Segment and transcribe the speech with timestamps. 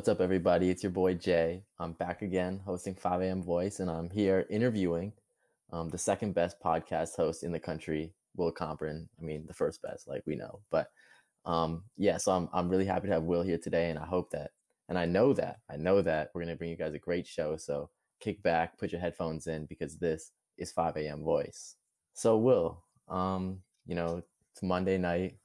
[0.00, 0.70] What's up, everybody?
[0.70, 1.62] It's your boy Jay.
[1.78, 3.42] I'm back again hosting 5 a.m.
[3.42, 5.12] Voice, and I'm here interviewing
[5.74, 9.08] um, the second best podcast host in the country, Will Comprin.
[9.20, 10.60] I mean, the first best, like we know.
[10.70, 10.90] But
[11.44, 14.30] um, yeah, so I'm, I'm really happy to have Will here today, and I hope
[14.30, 14.52] that,
[14.88, 17.26] and I know that, I know that we're going to bring you guys a great
[17.26, 17.58] show.
[17.58, 17.90] So
[18.20, 21.22] kick back, put your headphones in, because this is 5 a.m.
[21.22, 21.76] Voice.
[22.14, 24.22] So, Will, um, you know,
[24.54, 25.36] it's Monday night.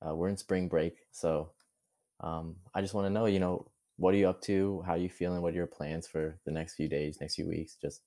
[0.00, 0.96] Uh, we're in spring break.
[1.10, 1.50] So
[2.20, 3.66] um, I just want to know, you know,
[4.02, 4.82] what are you up to?
[4.84, 5.42] How are you feeling?
[5.42, 7.76] What are your plans for the next few days, next few weeks?
[7.80, 8.00] Just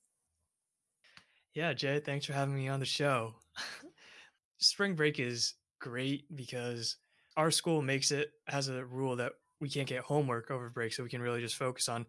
[1.53, 3.33] yeah, Jay, thanks for having me on the show.
[4.57, 6.97] Spring break is great because
[7.37, 11.01] our school makes it has a rule that we can't get homework over break, so
[11.01, 12.05] we can really just focus on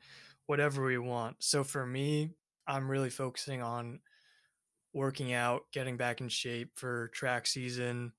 [0.47, 1.37] whatever we want.
[1.39, 2.31] So for me,
[2.67, 4.01] I'm really focusing on
[4.95, 8.13] working out, getting back in shape for track season.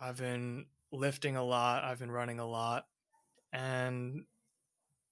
[0.00, 2.86] I've been lifting a lot, I've been running a lot,
[3.52, 4.24] and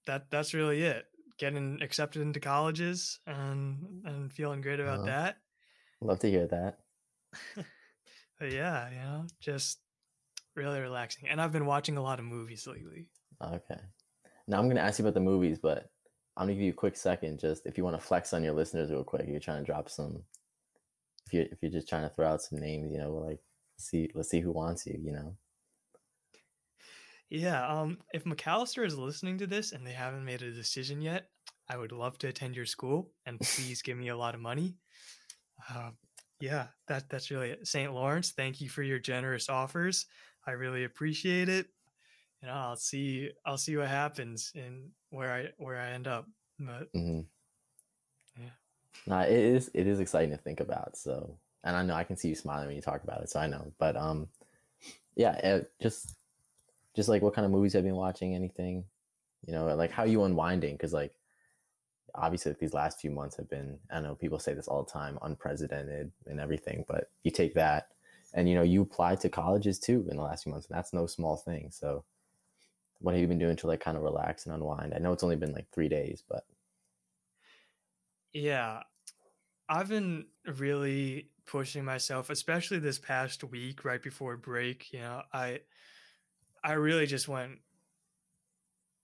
[0.05, 1.05] that that's really it
[1.37, 5.37] getting accepted into colleges and and feeling great about uh, that.
[6.01, 6.79] Love to hear that.
[8.41, 9.79] yeah, you know, just
[10.55, 11.27] really relaxing.
[11.29, 13.07] And I've been watching a lot of movies lately.
[13.41, 13.81] Okay.
[14.47, 15.89] Now I'm going to ask you about the movies, but
[16.37, 18.43] I'm going to give you a quick second just if you want to flex on
[18.43, 19.25] your listeners real quick.
[19.27, 20.23] You're trying to drop some
[21.27, 23.39] if you if you're just trying to throw out some names, you know, like
[23.77, 25.35] see let's see who wants you, you know.
[27.35, 31.27] Yeah, um, if Macalester is listening to this and they haven't made a decision yet,
[31.69, 34.77] I would love to attend your school and please give me a lot of money.
[35.69, 35.89] Uh,
[36.39, 37.67] yeah, that that's really it.
[37.67, 37.93] St.
[37.93, 40.05] Lawrence, thank you for your generous offers.
[40.47, 41.67] I really appreciate it.
[42.41, 46.27] Know, I'll see I'll see what happens and where I where I end up.
[46.59, 47.21] But mm-hmm.
[48.39, 48.49] yeah.
[49.07, 50.95] No, it is it is exciting to think about.
[50.95, 53.39] So and I know I can see you smiling when you talk about it, so
[53.39, 53.73] I know.
[53.79, 54.27] But um
[55.15, 56.15] yeah, it, just
[56.95, 58.35] just like what kind of movies have you been watching?
[58.35, 58.85] Anything,
[59.45, 60.75] you know, like how you unwinding?
[60.75, 61.13] Because like
[62.15, 64.91] obviously like, these last few months have been, I know people say this all the
[64.91, 66.85] time, unprecedented and everything.
[66.87, 67.89] But you take that,
[68.33, 70.93] and you know, you apply to colleges too in the last few months, and that's
[70.93, 71.69] no small thing.
[71.71, 72.03] So,
[72.99, 74.93] what have you been doing to like kind of relax and unwind?
[74.93, 76.45] I know it's only been like three days, but
[78.33, 78.83] yeah,
[79.69, 80.25] I've been
[80.57, 84.91] really pushing myself, especially this past week right before break.
[84.91, 85.61] You know, I
[86.65, 87.59] I really just went.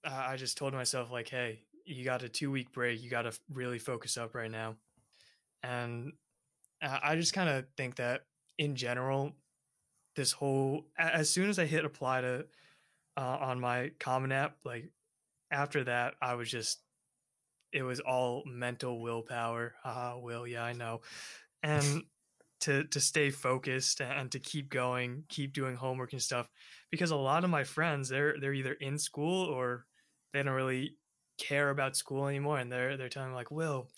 [0.04, 3.00] Uh, I just told myself like, "Hey, you got a two week break.
[3.00, 4.76] You got to really focus up right now."
[5.62, 6.12] And
[6.82, 8.22] I just kind of think that
[8.58, 9.32] in general,
[10.16, 12.46] this whole as soon as I hit apply to
[13.16, 14.90] uh, on my Common App, like
[15.52, 16.80] after that, I was just
[17.72, 19.74] it was all mental willpower.
[19.84, 21.02] Ah, will, yeah, I know,
[21.62, 22.02] and
[22.62, 26.48] to to stay focused and to keep going, keep doing homework and stuff.
[26.92, 29.86] Because a lot of my friends, they're they're either in school or
[30.32, 30.96] they don't really
[31.38, 33.88] care about school anymore, and they're they're telling me like, Will,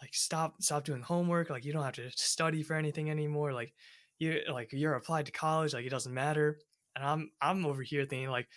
[0.00, 1.48] like stop stop doing homework.
[1.50, 3.52] Like you don't have to study for anything anymore.
[3.52, 3.72] Like
[4.18, 5.72] you like you're applied to college.
[5.72, 6.58] Like it doesn't matter.
[6.94, 8.48] And I'm I'm over here thinking like,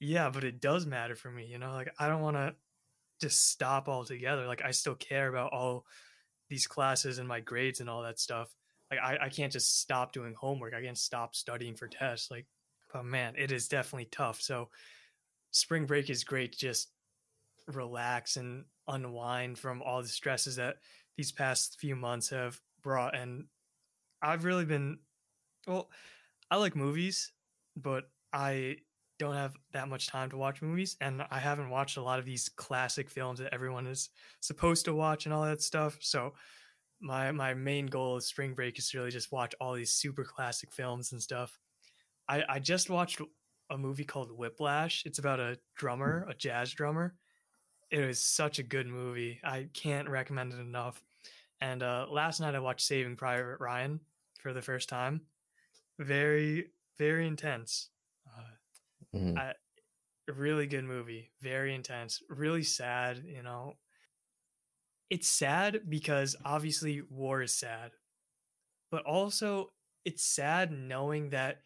[0.00, 1.46] yeah, but it does matter for me.
[1.46, 2.54] You know, like I don't want to
[3.20, 4.46] just stop altogether.
[4.46, 5.84] Like I still care about all
[6.50, 8.54] these classes and my grades and all that stuff
[8.90, 10.74] like I, I can't just stop doing homework.
[10.74, 12.30] I can't stop studying for tests.
[12.30, 12.46] Like,
[12.92, 14.40] but man, it is definitely tough.
[14.40, 14.68] So
[15.50, 16.56] spring break is great.
[16.56, 16.90] Just
[17.68, 20.76] relax and unwind from all the stresses that
[21.16, 23.16] these past few months have brought.
[23.16, 23.46] And
[24.22, 24.98] I've really been,
[25.66, 25.90] well,
[26.50, 27.32] I like movies,
[27.76, 28.76] but I
[29.18, 30.96] don't have that much time to watch movies.
[31.00, 34.10] And I haven't watched a lot of these classic films that everyone is
[34.40, 35.98] supposed to watch and all that stuff.
[36.00, 36.34] So
[37.00, 40.24] my my main goal of spring break is to really just watch all these super
[40.24, 41.58] classic films and stuff.
[42.28, 43.20] I, I just watched
[43.70, 45.04] a movie called Whiplash.
[45.06, 47.14] It's about a drummer, a jazz drummer.
[47.90, 49.40] It was such a good movie.
[49.44, 51.02] I can't recommend it enough.
[51.60, 54.00] And uh, last night I watched Saving Private Ryan
[54.40, 55.22] for the first time.
[55.98, 57.90] Very, very intense.
[58.26, 59.38] Uh, mm-hmm.
[59.38, 59.52] I,
[60.32, 61.30] really good movie.
[61.40, 62.22] Very intense.
[62.28, 63.22] Really sad.
[63.24, 63.74] You know,
[65.10, 67.92] it's sad because obviously war is sad,
[68.90, 69.72] but also
[70.04, 71.60] it's sad knowing that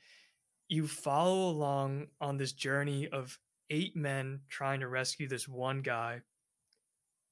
[0.71, 3.39] you follow along on this journey of
[3.71, 6.23] eight men trying to rescue this one guy.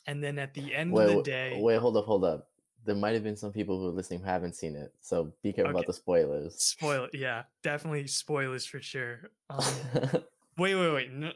[0.07, 1.59] And then at the end wait, of the day.
[1.61, 2.49] Wait, hold up, hold up.
[2.85, 4.93] There might have been some people who are listening who haven't seen it.
[5.01, 5.79] So be careful okay.
[5.79, 6.55] about the spoilers.
[6.63, 9.31] Spoil Yeah, definitely spoilers for sure.
[9.51, 9.65] Um,
[10.59, 11.13] wait, wait, wait.
[11.13, 11.33] No.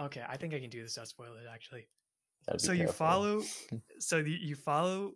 [0.00, 1.86] Okay, I think I can do this without spoilers actually
[2.56, 3.42] so you follow
[3.98, 5.12] so you follow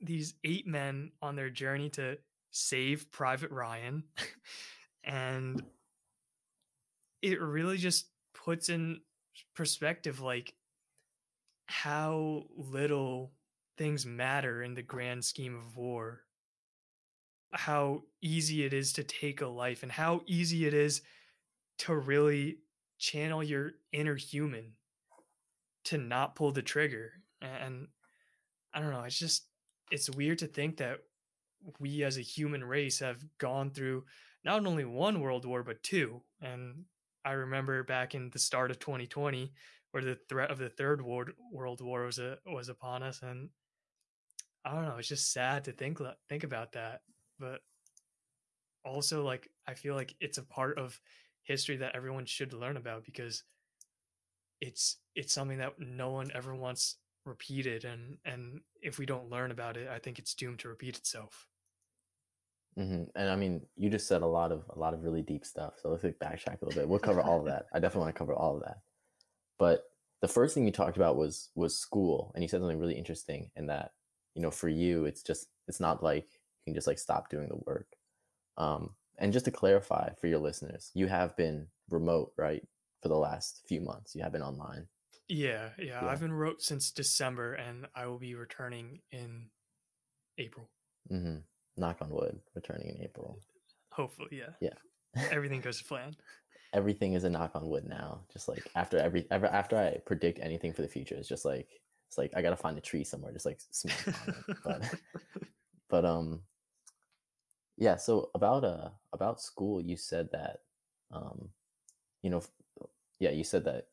[0.00, 2.16] these eight men on their journey to
[2.58, 4.02] save private ryan
[5.04, 5.62] and
[7.22, 9.00] it really just puts in
[9.54, 10.54] perspective like
[11.66, 13.32] how little
[13.76, 16.22] things matter in the grand scheme of war.
[17.52, 21.02] How easy it is to take a life and how easy it is
[21.78, 22.58] to really
[22.98, 24.72] channel your inner human
[25.84, 27.12] to not pull the trigger.
[27.40, 27.88] And
[28.74, 29.44] i don't know it's just
[29.90, 30.98] it's weird to think that
[31.78, 34.04] we as a human race have gone through
[34.44, 36.22] not only one world war but two.
[36.40, 36.84] And
[37.24, 39.52] i remember back in the start of 2020
[39.90, 43.48] where the threat of the third world world war was a, was upon us and
[44.64, 47.00] i don't know it's just sad to think think about that.
[47.38, 47.60] But
[48.84, 51.00] also like i feel like it's a part of
[51.42, 53.42] history that everyone should learn about because
[54.60, 56.96] it's it's something that no one ever wants
[57.28, 60.96] repeated and and if we don't learn about it i think it's doomed to repeat
[60.96, 61.46] itself.
[62.78, 63.04] Mm-hmm.
[63.16, 65.74] and i mean you just said a lot of a lot of really deep stuff
[65.82, 66.88] so let's like backtrack a little bit.
[66.88, 67.66] We'll cover all of that.
[67.72, 68.78] I definitely want to cover all of that.
[69.58, 69.82] But
[70.20, 73.50] the first thing you talked about was was school and you said something really interesting
[73.56, 73.92] in that
[74.34, 77.48] you know for you it's just it's not like you can just like stop doing
[77.48, 77.88] the work.
[78.56, 82.62] Um and just to clarify for your listeners you have been remote right
[83.02, 84.14] for the last few months.
[84.14, 84.86] You have been online
[85.28, 86.06] yeah, yeah, yeah.
[86.06, 89.46] I've been wrote since December, and I will be returning in
[90.38, 90.70] April.
[91.10, 91.38] Mm-hmm.
[91.76, 93.38] Knock on wood, returning in April.
[93.92, 94.50] Hopefully, yeah.
[94.60, 95.24] Yeah.
[95.30, 96.16] Everything goes to plan.
[96.72, 98.20] Everything is a knock on wood now.
[98.32, 101.68] Just like after every ever after I predict anything for the future, it's just like
[102.08, 104.56] it's like I gotta find a tree somewhere, just like smash on it.
[104.64, 104.94] But
[105.90, 106.42] but um
[107.76, 107.96] yeah.
[107.96, 110.58] So about uh about school, you said that
[111.10, 111.48] um
[112.22, 112.42] you know
[113.18, 113.86] yeah you said that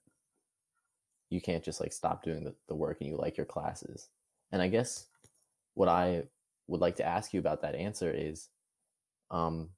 [1.36, 4.10] you can't just like stop doing the, the work and you like your classes.
[4.52, 5.06] And I guess
[5.76, 6.24] what I
[6.68, 8.50] would like to ask you about that answer is
[9.30, 9.70] um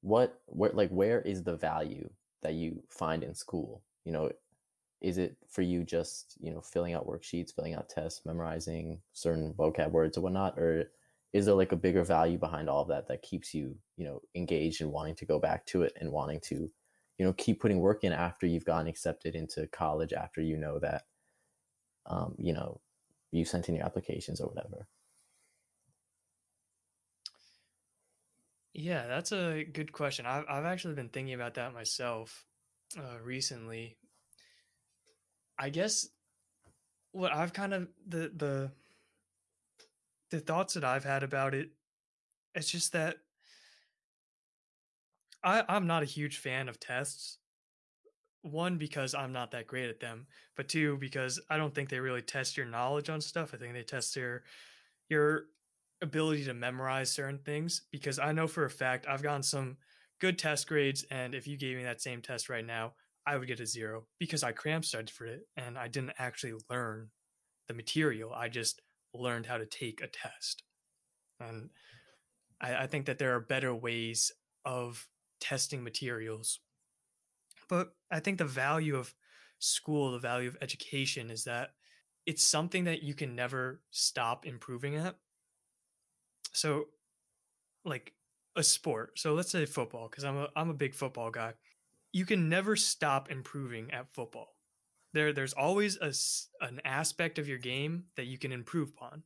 [0.00, 2.08] what where like where is the value
[2.42, 3.82] that you find in school?
[4.04, 4.30] You know,
[5.00, 9.52] is it for you just, you know, filling out worksheets, filling out tests, memorizing certain
[9.54, 10.90] vocab words or whatnot, or
[11.32, 14.22] is there like a bigger value behind all of that that keeps you, you know,
[14.34, 16.70] engaged and wanting to go back to it and wanting to
[17.18, 20.78] you know keep putting work in after you've gotten accepted into college after you know
[20.78, 21.02] that
[22.06, 22.80] um, you know
[23.32, 24.86] you sent in your applications or whatever.
[28.72, 30.26] Yeah that's a good question.
[30.26, 32.44] I've, I've actually been thinking about that myself
[32.98, 33.96] uh, recently.
[35.58, 36.06] I guess
[37.16, 38.70] what i've kind of the the
[40.30, 41.70] the thoughts that i've had about it
[42.54, 43.16] it's just that
[45.46, 47.38] I, I'm not a huge fan of tests.
[48.42, 50.26] One, because I'm not that great at them,
[50.56, 53.54] but two, because I don't think they really test your knowledge on stuff.
[53.54, 54.42] I think they test your
[55.08, 55.44] your
[56.02, 57.82] ability to memorize certain things.
[57.90, 59.76] Because I know for a fact I've gotten some
[60.20, 62.94] good test grades, and if you gave me that same test right now,
[63.26, 66.54] I would get a zero because I cram studied for it and I didn't actually
[66.70, 67.10] learn
[67.66, 68.32] the material.
[68.32, 68.80] I just
[69.12, 70.62] learned how to take a test.
[71.40, 71.70] And
[72.60, 74.30] I, I think that there are better ways
[74.64, 75.08] of
[75.40, 76.60] testing materials.
[77.68, 79.14] But I think the value of
[79.58, 81.70] school, the value of education is that
[82.26, 85.16] it's something that you can never stop improving at.
[86.52, 86.86] So,
[87.84, 88.12] like
[88.56, 89.18] a sport.
[89.18, 91.54] So let's say football, because I'm a I'm a big football guy.
[92.12, 94.56] You can never stop improving at football.
[95.12, 96.12] There there's always a
[96.64, 99.22] an aspect of your game that you can improve upon,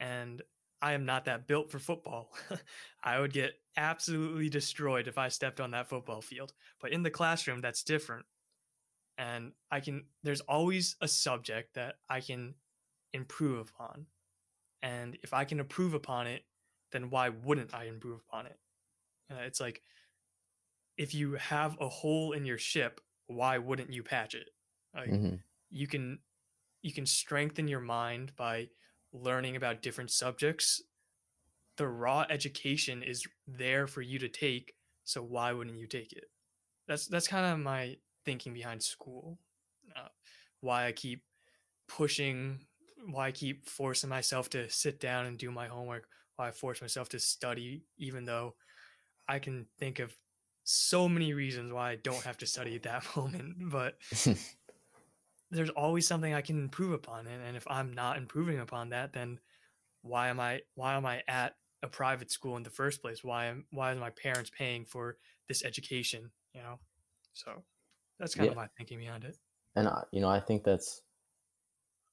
[0.00, 0.42] and
[0.84, 2.30] I am not that built for football.
[3.02, 6.52] I would get absolutely destroyed if I stepped on that football field.
[6.78, 8.26] But in the classroom, that's different.
[9.16, 12.52] And I can, there's always a subject that I can
[13.14, 14.04] improve upon.
[14.82, 16.44] And if I can improve upon it,
[16.92, 18.58] then why wouldn't I improve upon it?
[19.32, 19.80] Uh, it's like
[20.98, 24.50] if you have a hole in your ship, why wouldn't you patch it?
[24.94, 25.36] Like, mm-hmm.
[25.70, 26.18] You can
[26.82, 28.68] you can strengthen your mind by
[29.14, 30.82] learning about different subjects,
[31.76, 34.74] the raw education is there for you to take.
[35.04, 36.24] So why wouldn't you take it?
[36.86, 39.38] That's that's kind of my thinking behind school.
[39.96, 40.08] Uh,
[40.60, 41.22] why I keep
[41.88, 42.60] pushing,
[43.10, 46.06] why I keep forcing myself to sit down and do my homework.
[46.36, 48.54] Why I force myself to study, even though
[49.28, 50.16] I can think of
[50.64, 53.70] so many reasons why I don't have to study at that moment.
[53.70, 53.96] But
[55.54, 57.26] there's always something I can improve upon.
[57.26, 59.38] And, and if I'm not improving upon that, then
[60.02, 63.24] why am I why am I at a private school in the first place?
[63.24, 65.16] Why am why is my parents paying for
[65.48, 66.30] this education?
[66.52, 66.78] You know,
[67.32, 67.62] so
[68.18, 68.50] that's kind yeah.
[68.52, 69.36] of my thinking behind it.
[69.76, 71.02] And uh, you know, I think that's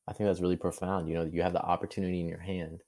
[0.07, 1.07] I think that's really profound.
[1.07, 2.81] You know, you have the opportunity in your hand,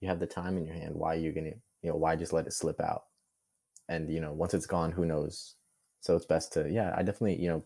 [0.00, 0.94] you have the time in your hand.
[0.94, 3.02] Why are you gonna you know why just let it slip out?
[3.88, 5.54] And you know, once it's gone, who knows?
[6.00, 6.94] So it's best to yeah.
[6.96, 7.64] I definitely you know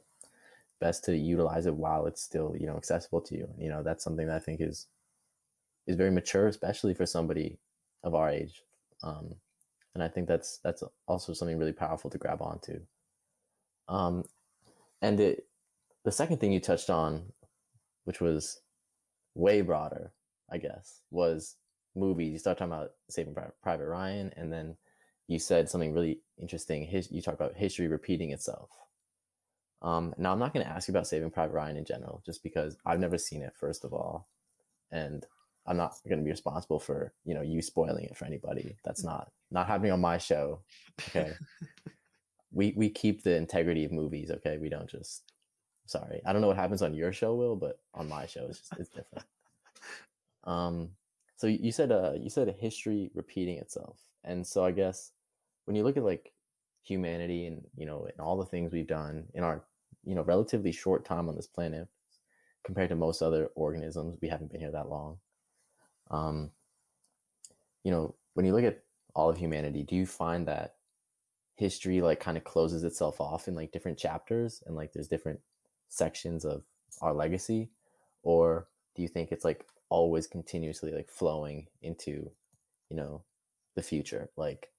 [0.82, 3.48] best to utilize it while it's still you know accessible to you.
[3.58, 4.88] You know that's something that i think is
[5.86, 7.58] is very mature especially for somebody
[8.02, 8.62] of our age.
[9.02, 9.26] Um,
[9.94, 12.80] and i think that's that's also something really powerful to grab onto.
[13.88, 14.24] Um,
[15.00, 15.46] and it,
[16.04, 17.32] the second thing you touched on
[18.04, 18.60] which was
[19.34, 20.12] way broader
[20.50, 21.56] i guess was
[21.94, 22.32] movies.
[22.32, 24.76] You start talking about saving private ryan and then
[25.28, 26.84] you said something really interesting.
[26.84, 28.70] His, you talked about history repeating itself
[29.82, 32.42] um, now I'm not going to ask you about Saving Private Ryan in general, just
[32.42, 34.28] because I've never seen it, first of all,
[34.92, 35.26] and
[35.66, 38.76] I'm not going to be responsible for you know you spoiling it for anybody.
[38.84, 40.60] That's not not happening on my show.
[41.08, 41.32] Okay,
[42.52, 44.30] we we keep the integrity of movies.
[44.30, 45.24] Okay, we don't just.
[45.84, 48.60] Sorry, I don't know what happens on your show, Will, but on my show, it's
[48.60, 49.26] just it's different.
[50.44, 50.88] Um,
[51.36, 55.12] so you said uh you said a history repeating itself, and so I guess
[55.66, 56.32] when you look at like
[56.82, 59.62] humanity and you know and all the things we've done in our
[60.04, 61.88] you know relatively short time on this planet
[62.64, 65.18] compared to most other organisms we haven't been here that long.
[66.10, 66.50] Um
[67.84, 68.82] you know when you look at
[69.14, 70.76] all of humanity do you find that
[71.56, 75.40] history like kind of closes itself off in like different chapters and like there's different
[75.88, 76.64] sections of
[77.00, 77.70] our legacy?
[78.22, 82.30] Or do you think it's like always continuously like flowing into
[82.90, 83.22] you know
[83.74, 84.30] the future?
[84.36, 84.70] Like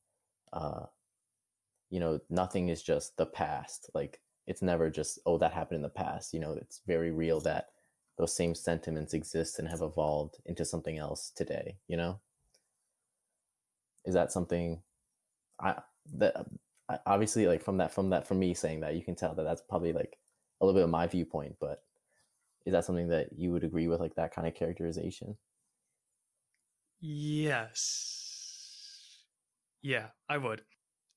[0.52, 0.86] uh
[1.90, 3.90] you know nothing is just the past.
[3.94, 7.40] Like it's never just oh that happened in the past you know it's very real
[7.40, 7.70] that
[8.18, 12.20] those same sentiments exist and have evolved into something else today you know?
[14.06, 14.82] Is that something
[15.60, 15.76] i
[16.16, 16.60] that um,
[17.06, 19.62] obviously like from that from that from me saying that you can tell that that's
[19.62, 20.18] probably like
[20.60, 21.84] a little bit of my viewpoint but
[22.66, 25.38] is that something that you would agree with like that kind of characterization?
[27.02, 29.20] Yes.
[29.82, 30.62] Yeah i would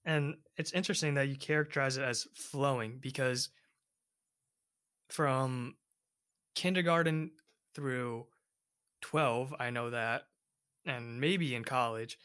[0.07, 3.51] and it's interesting that you characterize it as flowing because
[5.11, 5.75] from
[6.55, 7.33] kindergarten
[7.75, 8.27] through
[9.03, 10.23] 12, I know that,
[10.87, 12.19] and maybe in college,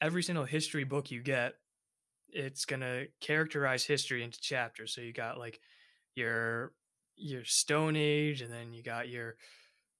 [0.00, 1.54] every single history book you get,
[2.28, 4.92] it's going to characterize history into chapters.
[4.92, 5.60] So you got like
[6.16, 6.72] your
[7.18, 9.36] your stone age and then you got your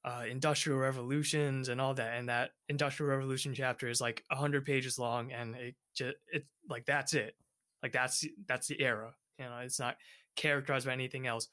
[0.06, 4.64] uh, industrial revolutions and all that and that industrial revolution chapter is like a 100
[4.64, 7.34] pages long and it just it like that's it.
[7.82, 9.96] Like that's that's the era you know it's not
[10.36, 11.48] characterized by anything else.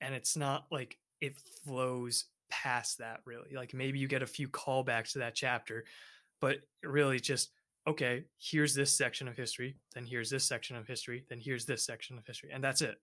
[0.00, 3.54] And it's not like it flows past that really.
[3.54, 5.84] Like maybe you get a few callbacks to that chapter
[6.40, 7.50] but really just
[7.86, 11.86] okay here's this section of history then here's this section of history then here's this
[11.86, 12.96] section of history and that's it.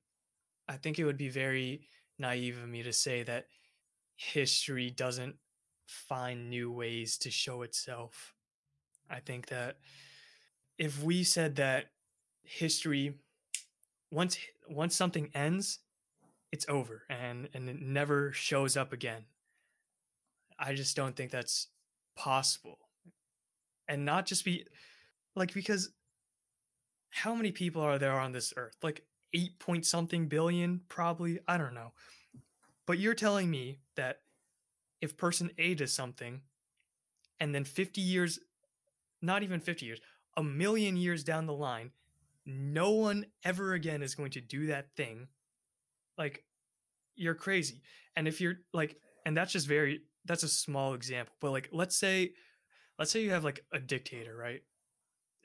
[0.67, 1.87] I think it would be very
[2.19, 3.47] naive of me to say that
[4.15, 5.35] history doesn't
[5.85, 8.33] find new ways to show itself.
[9.09, 9.77] I think that
[10.77, 11.91] if we said that
[12.43, 13.13] history
[14.11, 14.37] once
[14.69, 15.79] once something ends,
[16.51, 19.25] it's over and and it never shows up again.
[20.59, 21.67] I just don't think that's
[22.15, 22.77] possible.
[23.87, 24.65] And not just be
[25.35, 25.91] like because
[27.09, 28.75] how many people are there on this earth?
[28.81, 31.93] Like 8 point something billion probably, I don't know.
[32.85, 34.19] But you're telling me that
[35.01, 36.41] if person A does something
[37.39, 38.39] and then 50 years,
[39.21, 39.99] not even 50 years,
[40.35, 41.91] a million years down the line,
[42.45, 45.27] no one ever again is going to do that thing,
[46.17, 46.43] like
[47.15, 47.81] you're crazy.
[48.15, 51.95] And if you're like, and that's just very, that's a small example, but like, let's
[51.95, 52.31] say,
[52.99, 54.61] let's say you have like a dictator, right?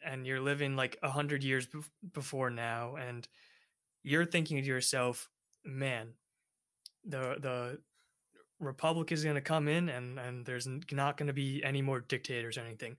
[0.04, 1.80] And you're living like a hundred years be-
[2.12, 3.26] before now, and
[4.02, 5.28] you're thinking to yourself,
[5.64, 6.14] man,
[7.08, 7.78] the the
[8.60, 12.00] republic is going to come in and and there's not going to be any more
[12.00, 12.96] dictators or anything.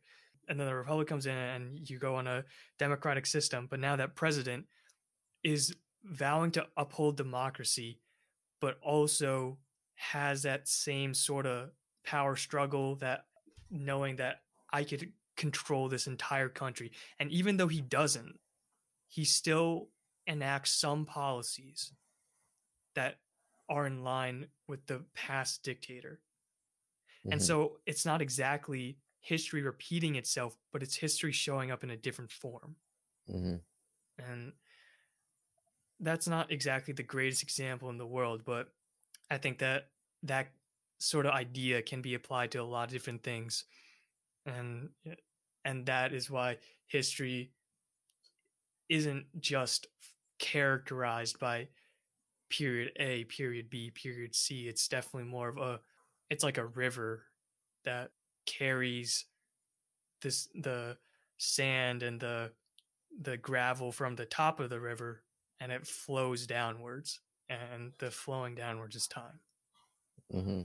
[0.48, 2.44] And then the republic comes in and you go on a
[2.78, 4.66] democratic system but now that president
[5.44, 8.00] is vowing to uphold democracy
[8.60, 9.58] but also
[9.96, 11.70] has that same sort of
[12.06, 13.26] power struggle that
[13.70, 16.92] knowing that I could control this entire country.
[17.20, 18.40] And even though he doesn't
[19.10, 19.90] he still
[20.28, 21.92] enacts some policies
[22.96, 23.18] that
[23.70, 26.20] are in line with the past dictator.
[27.26, 27.34] Mm-hmm.
[27.34, 31.98] And so it's not exactly history repeating itself, but it's history showing up in a
[31.98, 32.76] different form.
[33.30, 33.56] Mm-hmm.
[34.18, 34.54] And
[36.00, 38.70] that's not exactly the greatest example in the world, but
[39.30, 39.88] I think that
[40.24, 40.48] that
[41.00, 43.66] sort of idea can be applied to a lot of different things.
[44.46, 44.90] And
[45.66, 46.58] and that is why
[46.88, 47.52] history
[48.88, 49.88] isn't just
[50.40, 51.68] characterized by
[52.50, 54.68] period A, period B, period C.
[54.68, 55.80] It's definitely more of a
[56.30, 57.24] it's like a river
[57.86, 58.12] that
[58.46, 59.26] carries
[60.22, 60.98] this the
[61.38, 62.52] sand and the
[63.22, 65.24] the gravel from the top of the river
[65.60, 69.40] and it flows downwards and the flowing downwards is time.
[70.34, 70.62] Mm-hmm.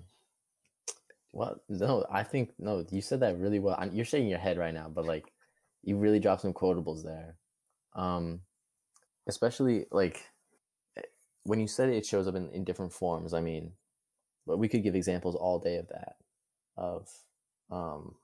[1.32, 2.84] Well, no, I think no.
[2.90, 3.78] You said that really well.
[3.92, 5.24] You're shaking your head right now, but like,
[5.82, 7.36] you really dropped some quotables there.
[7.96, 8.40] Um,
[9.26, 10.22] especially like
[11.44, 13.32] when you said it, shows up in, in different forms.
[13.32, 13.72] I mean,
[14.46, 16.16] but we could give examples all day of that,
[16.76, 17.08] of
[17.70, 18.14] um,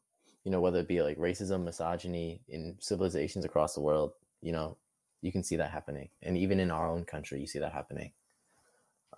[0.45, 4.13] you know, whether it be like racism, misogyny in civilizations across the world.
[4.43, 4.77] You know,
[5.23, 8.13] you can see that happening, and even in our own country, you see that happening.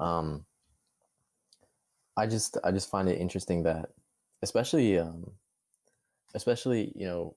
[0.01, 0.45] Um,
[2.17, 3.91] I just I just find it interesting that,
[4.43, 5.33] especially um,
[6.35, 7.37] especially you know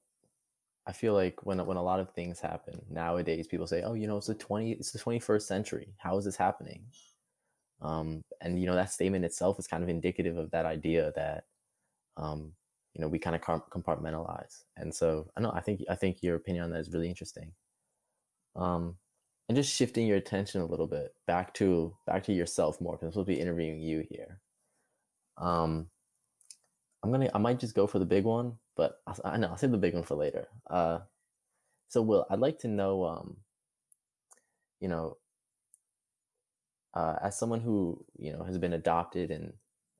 [0.87, 4.07] I feel like when when a lot of things happen nowadays, people say, "Oh, you
[4.07, 5.95] know, it's the twenty, it's the twenty first century.
[5.97, 6.85] How is this happening?"
[7.81, 11.45] Um, and you know, that statement itself is kind of indicative of that idea that,
[12.17, 12.53] um,
[12.93, 14.63] you know, we kind of compartmentalize.
[14.77, 17.51] And so, I know, I think, I think your opinion on that is really interesting.
[18.55, 18.97] Um,
[19.49, 23.07] and just shifting your attention a little bit back to back to yourself more, because
[23.07, 24.39] I'm supposed to be interviewing you here.
[25.37, 25.89] Um,
[27.03, 29.71] I'm gonna, I might just go for the big one, but I, know I'll save
[29.71, 30.47] the big one for later.
[30.69, 30.99] Uh,
[31.87, 33.37] so Will, I'd like to know, um,
[34.79, 35.17] you know,
[36.93, 39.53] uh, as someone who you know has been adopted and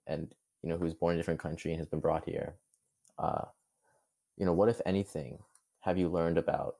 [0.08, 2.56] and you know who's born in a different country and has been brought here,
[3.20, 3.46] uh,
[4.38, 5.40] you know, what if anything
[5.82, 6.76] have you learned about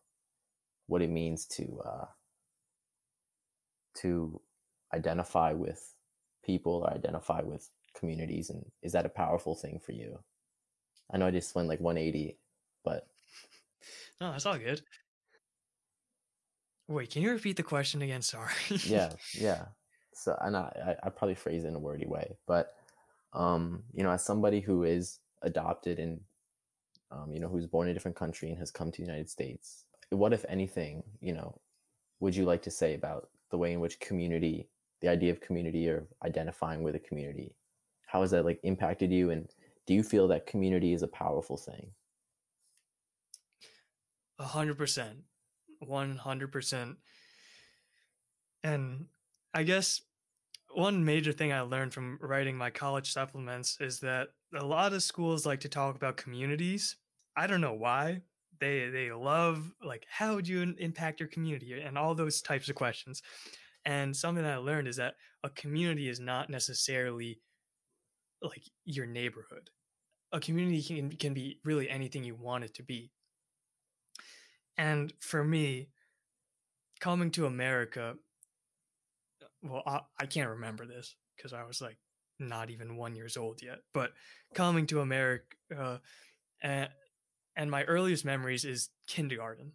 [0.88, 2.06] what it means to uh,
[3.96, 4.42] to
[4.94, 5.94] identify with
[6.44, 10.20] people or identify with communities, and is that a powerful thing for you?
[11.12, 12.38] I know I just went like 180,
[12.84, 13.08] but
[14.20, 14.82] no, that's all good.
[16.88, 18.22] Wait, can you repeat the question again?
[18.24, 18.54] Sorry.
[18.86, 19.66] yeah, yeah.
[20.14, 22.74] So, and I, I probably phrase it in a wordy way, but
[23.34, 26.22] um, you know, as somebody who is adopted and
[27.12, 29.30] um, you know, who's born in a different country and has come to the United
[29.30, 31.60] States, what, if anything, you know,
[32.20, 34.68] would you like to say about the way in which community,
[35.02, 37.54] the idea of community or identifying with a community,
[38.08, 39.48] how has that like impacted you and
[39.88, 41.92] do you feel that community is a powerful thing?
[44.40, 45.20] A hundred percent,
[45.80, 46.98] one hundred percent.
[48.64, 49.06] And
[49.54, 50.02] I guess
[50.74, 55.04] one major thing I learned from writing my college supplements is that a lot of
[55.04, 56.98] schools like to talk about communities.
[57.38, 58.22] I don't know why.
[58.60, 62.76] They they love like how would you impact your community and all those types of
[62.76, 63.22] questions.
[63.86, 67.40] And something that I learned is that a community is not necessarily
[68.42, 69.70] like your neighborhood
[70.36, 73.12] a community can, can be really anything you want it to be.
[74.78, 75.88] And for me,
[77.00, 78.16] coming to America,
[79.64, 81.98] well, I, I can't remember this because I was like
[82.38, 83.80] not even one years old yet.
[83.94, 84.12] But
[84.54, 85.46] coming to America,
[85.76, 85.98] uh,
[86.62, 86.90] and,
[87.56, 89.72] and my earliest memories is kindergarten.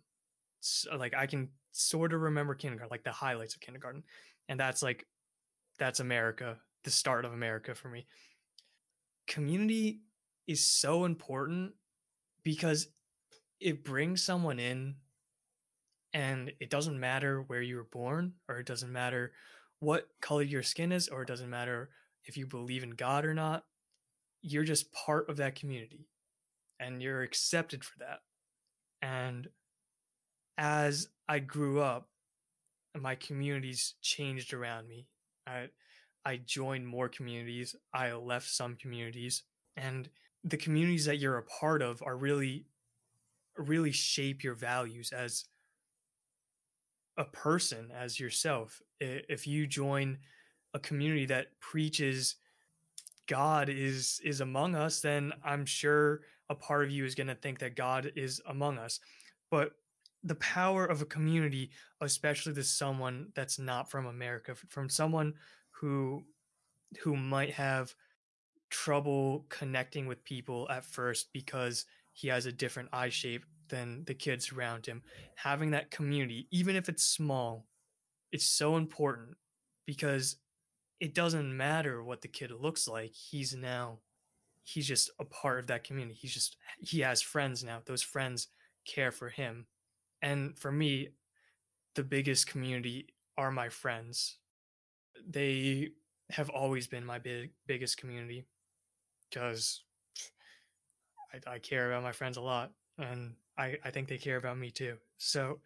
[0.60, 4.02] So, like I can sort of remember kindergarten, like the highlights of kindergarten,
[4.50, 5.06] and that's like
[5.78, 8.06] that's America, the start of America for me.
[9.30, 10.00] Community
[10.46, 11.72] is so important
[12.42, 12.88] because
[13.60, 14.96] it brings someone in
[16.12, 19.32] and it doesn't matter where you were born or it doesn't matter
[19.78, 21.90] what color your skin is or it doesn't matter
[22.24, 23.64] if you believe in God or not.
[24.42, 26.08] You're just part of that community
[26.78, 28.20] and you're accepted for that.
[29.00, 29.48] And
[30.58, 32.10] as I grew up
[32.98, 35.06] my communities changed around me.
[35.46, 35.68] I
[36.24, 39.42] I joined more communities I left some communities
[39.76, 40.08] and
[40.44, 42.66] the communities that you're a part of are really
[43.56, 45.44] really shape your values as
[47.16, 48.80] a person as yourself.
[49.00, 50.18] If you join
[50.72, 52.36] a community that preaches
[53.26, 57.34] god is is among us then i'm sure a part of you is going to
[57.34, 58.98] think that god is among us.
[59.50, 59.72] But
[60.22, 65.34] the power of a community especially to someone that's not from america from someone
[65.80, 66.24] who
[67.02, 67.94] who might have
[68.70, 74.14] trouble connecting with people at first because he has a different eye shape than the
[74.14, 75.02] kids around him.
[75.36, 77.66] Having that community, even if it's small,
[78.32, 79.36] it's so important
[79.86, 80.36] because
[81.00, 83.12] it doesn't matter what the kid looks like.
[83.12, 84.00] He's now
[84.64, 86.18] he's just a part of that community.
[86.20, 87.80] He's just he has friends now.
[87.84, 88.48] Those friends
[88.86, 89.66] care for him.
[90.22, 91.10] And for me,
[91.94, 94.39] the biggest community are my friends.
[95.28, 95.90] They
[96.30, 98.46] have always been my big biggest community
[99.28, 99.82] because
[101.34, 104.58] I, I, care about my friends a lot and I, I think they care about
[104.58, 104.96] me too.
[105.18, 105.60] So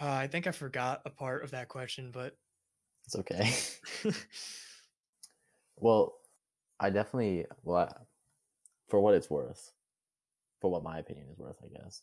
[0.00, 2.36] uh, I think I forgot a part of that question, but
[3.04, 3.50] it's okay.
[5.76, 6.14] well,
[6.78, 7.92] I definitely, well, I,
[8.88, 9.72] for what it's worth,
[10.60, 12.02] for what my opinion is worth, I guess,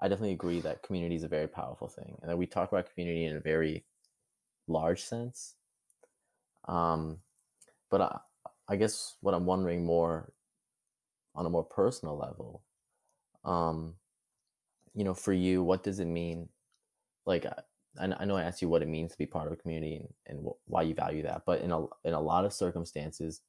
[0.00, 2.92] I definitely agree that community is a very powerful thing and that we talk about
[2.92, 3.84] community in a very
[4.68, 5.54] large sense.
[6.66, 7.18] Um,
[7.90, 8.18] but I,
[8.68, 10.32] I guess what I'm wondering more
[11.34, 12.62] on a more personal level,
[13.44, 13.94] um,
[14.94, 16.48] you know, for you, what does it mean?
[17.26, 19.56] Like, I, I know I asked you what it means to be part of a
[19.56, 22.52] community and, and wh- why you value that, but in a in a lot of
[22.52, 23.40] circumstances,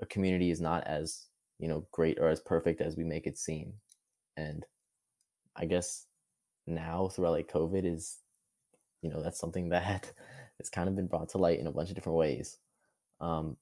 [0.00, 1.26] a community is not as
[1.58, 3.74] you know great or as perfect as we make it seem,
[4.36, 4.66] and
[5.56, 6.06] I guess
[6.66, 8.18] now throughout like COVID is,
[9.02, 10.12] you know, that's something that
[10.64, 12.58] has kind of been brought to light in a bunch of different ways.
[13.20, 13.56] Um,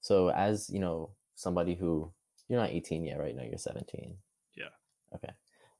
[0.00, 2.12] so as you know, somebody who
[2.48, 3.36] you're not 18 yet, right?
[3.36, 4.16] now, you're 17.
[4.56, 4.64] Yeah.
[5.14, 5.32] Okay.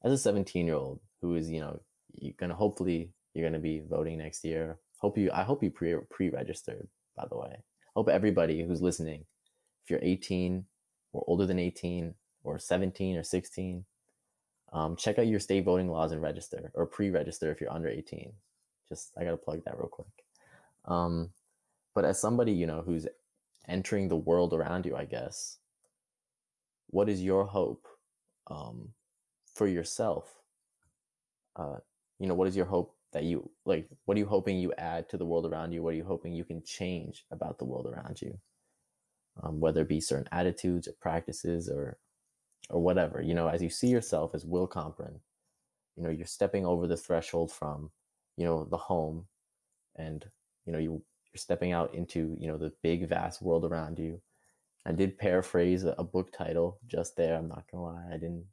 [0.04, 1.80] As a 17 year old who is, you know,
[2.14, 4.78] you're gonna hopefully you're gonna be voting next year.
[4.98, 5.30] Hope you.
[5.32, 6.88] I hope you pre pre registered.
[7.16, 7.62] By the way,
[7.94, 9.24] hope everybody who's listening,
[9.84, 10.64] if you're 18
[11.12, 13.84] or older than 18 or 17 or 16,
[14.72, 18.32] um, check out your state voting laws and register or pre-register if you're under 18.
[18.88, 20.06] Just I gotta plug that real quick.
[20.88, 21.30] Um,
[21.94, 23.06] but as somebody you know who's
[23.68, 25.58] entering the world around you, I guess,
[26.88, 27.86] what is your hope
[28.50, 28.90] um,
[29.54, 30.34] for yourself?
[31.56, 31.76] Uh,
[32.18, 33.88] you know, what is your hope that you like?
[34.06, 35.82] What are you hoping you add to the world around you?
[35.82, 38.38] What are you hoping you can change about the world around you?
[39.42, 41.98] Um, whether it be certain attitudes or practices or
[42.70, 45.20] or whatever, you know, as you see yourself as Will Compron,
[45.96, 47.90] you know, you're stepping over the threshold from,
[48.36, 49.26] you know, the home
[49.96, 50.26] and,
[50.68, 51.02] you know, you,
[51.32, 54.20] you're stepping out into, you know, the big, vast world around you.
[54.84, 57.36] I did paraphrase a, a book title just there.
[57.36, 58.04] I'm not gonna lie.
[58.12, 58.44] I didn't.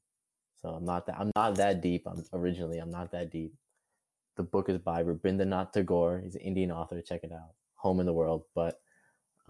[0.62, 2.04] So I'm not that, I'm not that deep.
[2.08, 3.54] I'm originally, I'm not that deep.
[4.38, 6.22] The book is by Rabindranath Tagore.
[6.24, 7.02] He's an Indian author.
[7.02, 7.52] Check it out.
[7.76, 8.44] Home in the World.
[8.56, 8.80] But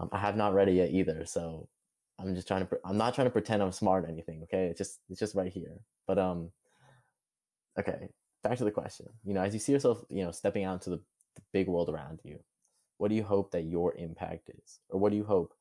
[0.00, 1.24] um, I have not read it yet either.
[1.24, 1.68] So
[2.18, 2.78] I'm just trying to.
[2.84, 4.42] I'm not trying to pretend I'm smart or anything.
[4.44, 5.78] Okay, it's just it's just right here.
[6.06, 6.50] But um,
[7.78, 8.08] okay.
[8.42, 9.06] Back to the question.
[9.24, 11.00] You know, as you see yourself, you know, stepping out into the,
[11.34, 12.38] the big world around you,
[12.98, 15.54] what do you hope that your impact is, or what do you hope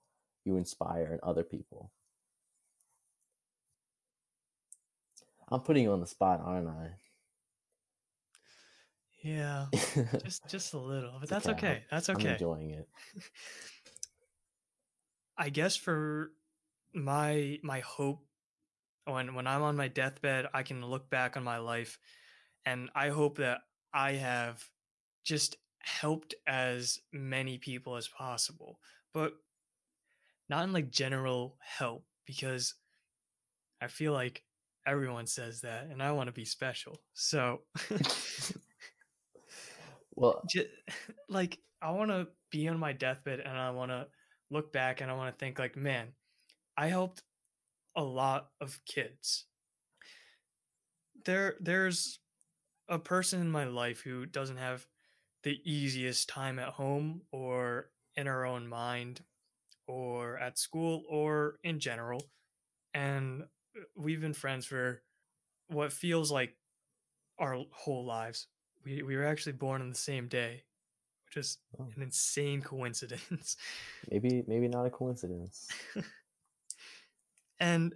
[0.43, 1.91] you inspire in other people?
[5.49, 6.91] I'm putting you on the spot, aren't I?
[9.23, 9.67] Yeah,
[10.23, 11.67] just just a little, but that's okay.
[11.67, 11.83] okay.
[11.89, 12.27] That's okay.
[12.27, 12.87] I'm enjoying it.
[15.37, 16.31] I guess for
[16.93, 18.23] my my hope
[19.05, 21.97] when when I'm on my deathbed, I can look back on my life
[22.65, 23.61] and I hope that
[23.93, 24.63] I have
[25.23, 28.79] just helped as many people as possible.
[29.13, 29.35] But
[30.49, 32.75] not in like general help because
[33.81, 34.43] I feel like
[34.85, 37.01] everyone says that and I want to be special.
[37.13, 37.61] So
[40.15, 40.67] well, just,
[41.29, 44.07] like I want to be on my deathbed and I want to
[44.49, 46.13] look back and I want to think like, man,
[46.77, 47.23] I helped
[47.95, 49.45] a lot of kids.
[51.25, 52.19] There there's
[52.89, 54.87] a person in my life who doesn't have
[55.45, 59.21] the easiest time at home or in our own mind
[59.87, 62.21] or at school or in general
[62.95, 63.43] and
[63.77, 65.03] uh, we've been friends for
[65.67, 66.55] what feels like
[67.37, 68.47] our whole lives.
[68.83, 70.63] We we were actually born on the same day,
[71.27, 71.87] which is oh.
[71.95, 73.57] an insane coincidence.
[74.09, 75.67] Maybe maybe not a coincidence.
[77.59, 77.93] and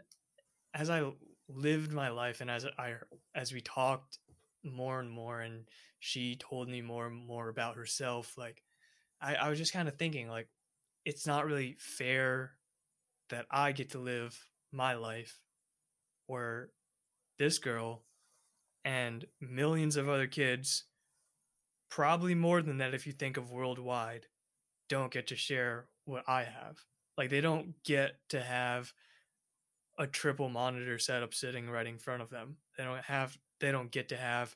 [0.73, 1.09] as I
[1.47, 2.95] lived my life and as I
[3.33, 4.19] as we talked
[4.63, 5.65] more and more and
[5.99, 8.61] she told me more and more about herself like
[9.21, 10.47] I, I was just kind of thinking like
[11.05, 12.51] it's not really fair
[13.29, 14.37] that I get to live
[14.71, 15.39] my life
[16.27, 16.69] where
[17.37, 18.03] this girl
[18.85, 20.85] and millions of other kids
[21.89, 24.27] probably more than that if you think of worldwide
[24.89, 26.77] don't get to share what I have.
[27.17, 28.91] Like they don't get to have
[29.99, 32.55] a triple monitor setup sitting right in front of them.
[32.77, 34.55] They don't have they don't get to have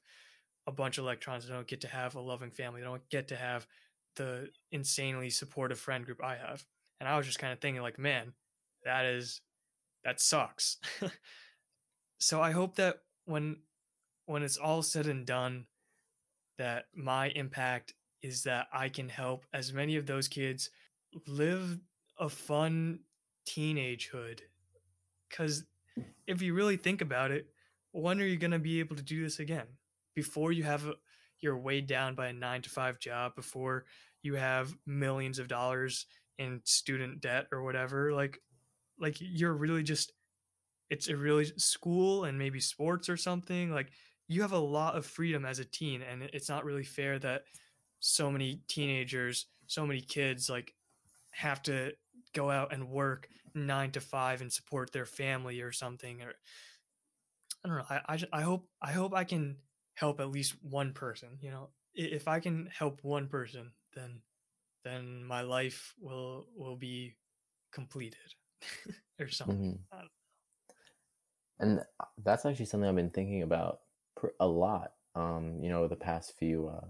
[0.66, 1.46] a bunch of electrons.
[1.46, 2.80] They don't get to have a loving family.
[2.80, 3.68] They don't get to have
[4.16, 6.66] the insanely supportive friend group I have.
[7.00, 8.32] And I was just kind of thinking like, man,
[8.86, 9.42] that is
[10.06, 10.78] that sucks.
[12.20, 13.58] so I hope that when
[14.26, 15.66] when it's all said and done
[16.58, 20.70] that my impact is that I can help as many of those kids
[21.28, 21.80] live
[22.18, 23.00] a fun
[23.46, 24.40] teenagehood
[25.34, 25.64] because
[26.28, 27.48] if you really think about it,
[27.92, 29.66] when are you going to be able to do this again?
[30.16, 30.94] Before you have a,
[31.40, 33.86] you're weighed down by a nine to five job, before
[34.22, 36.06] you have millions of dollars
[36.38, 38.40] in student debt or whatever, like,
[39.00, 40.14] like you're really just,
[40.90, 43.72] it's a really school and maybe sports or something.
[43.72, 43.92] Like
[44.28, 47.44] you have a lot of freedom as a teen, and it's not really fair that
[48.00, 50.74] so many teenagers, so many kids, like
[51.32, 51.94] have to
[52.34, 56.34] go out and work nine to five and support their family or something or
[57.64, 59.58] i don't know I, I i hope i hope i can
[59.96, 64.22] help at least one person you know if i can help one person then
[64.84, 67.16] then my life will will be
[67.72, 68.36] completed
[69.20, 69.80] or something.
[69.94, 70.06] Mm-hmm.
[71.60, 73.80] And uh, that's actually something I've been thinking about
[74.40, 74.94] a lot.
[75.16, 76.88] Um, you know, the past few uh,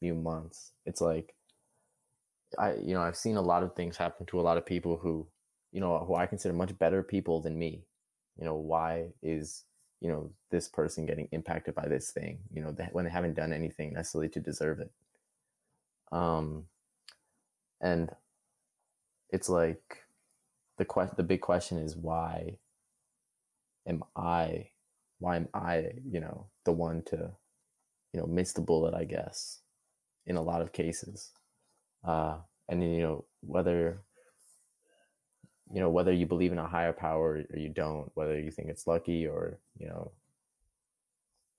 [0.00, 0.72] few months.
[0.86, 1.34] It's like
[2.58, 4.96] I, you know, I've seen a lot of things happen to a lot of people
[4.96, 5.26] who,
[5.74, 7.84] you know, who I consider much better people than me.
[8.38, 9.64] You know, why is
[10.00, 12.38] you know this person getting impacted by this thing?
[12.54, 14.92] You know, when they haven't done anything necessarily to deserve it.
[16.12, 16.66] Um,
[17.80, 18.10] and
[19.30, 20.04] it's like
[20.78, 22.58] the que- the big question is why
[23.86, 24.68] am I
[25.18, 27.32] why am I, you know, the one to,
[28.12, 29.60] you know, miss the bullet, I guess,
[30.26, 31.32] in a lot of cases.
[32.06, 34.02] Uh, and you know, whether
[35.72, 38.68] you know, whether you believe in a higher power or you don't, whether you think
[38.68, 40.12] it's lucky or, you know,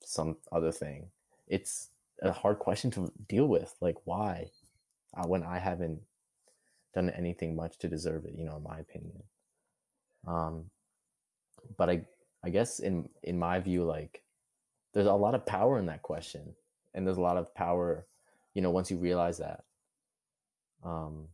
[0.03, 1.07] some other thing.
[1.47, 1.89] It's
[2.21, 3.73] a hard question to deal with.
[3.81, 4.51] Like, why?
[5.15, 6.01] Uh, when I haven't
[6.93, 9.23] done anything much to deserve it, you know, in my opinion.
[10.27, 10.65] Um,
[11.77, 12.05] but I,
[12.43, 14.23] I guess in in my view, like,
[14.93, 16.53] there's a lot of power in that question,
[16.93, 18.05] and there's a lot of power,
[18.53, 19.63] you know, once you realize that.
[20.83, 21.27] Um,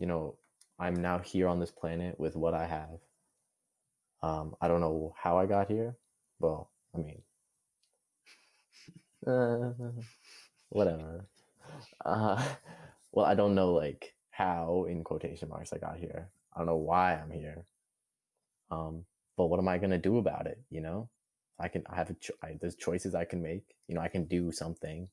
[0.00, 0.36] you know,
[0.80, 3.00] I'm now here on this planet with what I have.
[4.22, 5.96] Um, I don't know how I got here.
[6.40, 7.22] Well, I mean,
[9.26, 9.72] uh,
[10.70, 11.26] whatever.
[12.04, 12.42] Uh,
[13.12, 16.30] well, I don't know like how in quotation marks I got here.
[16.54, 17.66] I don't know why I'm here.
[18.70, 19.04] Um,
[19.36, 20.60] but what am I gonna do about it?
[20.70, 21.10] You know,
[21.60, 21.84] I can.
[21.90, 22.14] I have a.
[22.14, 23.64] Cho- I, there's choices I can make.
[23.88, 25.08] You know, I can do something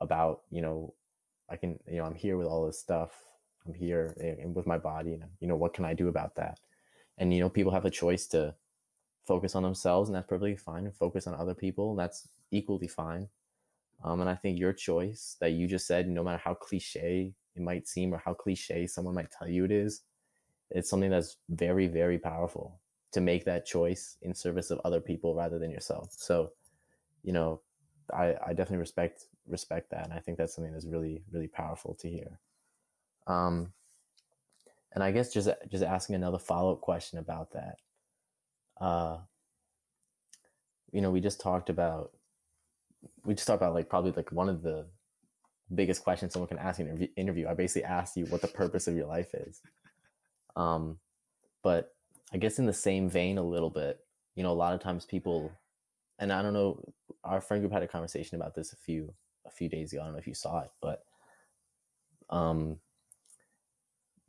[0.00, 0.42] about.
[0.50, 0.94] You know,
[1.50, 1.78] I can.
[1.88, 3.12] You know, I'm here with all this stuff.
[3.66, 5.14] I'm here and with my body.
[5.14, 6.58] And you know, what can I do about that?
[7.18, 8.54] And you know, people have a choice to
[9.26, 10.84] focus on themselves, and that's perfectly fine.
[10.84, 13.28] And focus on other people, and that's equally fine.
[14.04, 17.62] Um, and I think your choice that you just said, no matter how cliche it
[17.62, 20.02] might seem or how cliche someone might tell you it is,
[20.70, 22.80] it's something that's very, very powerful
[23.12, 26.08] to make that choice in service of other people rather than yourself.
[26.16, 26.50] So,
[27.22, 27.60] you know,
[28.12, 31.94] I, I definitely respect respect that, and I think that's something that's really, really powerful
[32.00, 32.40] to hear.
[33.26, 33.72] Um,
[34.92, 37.76] and I guess just just asking another follow up question about that.
[38.80, 39.18] Uh,
[40.90, 42.12] you know, we just talked about
[43.24, 44.86] we just talked about like probably like one of the
[45.74, 47.48] biggest questions someone can ask in an interview.
[47.48, 49.62] I basically asked you what the purpose of your life is.
[50.56, 50.98] Um,
[51.62, 51.94] but
[52.32, 54.00] I guess in the same vein a little bit,
[54.34, 55.50] you know, a lot of times people,
[56.18, 56.82] and I don't know,
[57.24, 59.14] our friend group had a conversation about this a few
[59.46, 60.02] a few days ago.
[60.02, 61.04] I don't know if you saw it, but
[62.30, 62.78] um,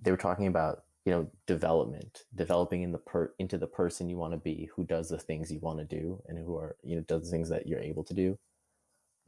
[0.03, 4.17] they were talking about you know development, developing in the per into the person you
[4.17, 6.95] want to be, who does the things you want to do, and who are you
[6.95, 8.37] know does the things that you're able to do